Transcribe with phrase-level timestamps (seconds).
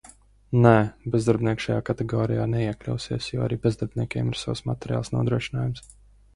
[0.61, 0.69] Nē,
[1.15, 5.89] bezdarbnieki šajā kategorijā neiekļausies, jo arī bezdarbniekiem ir savs materiāls nodrošinājums.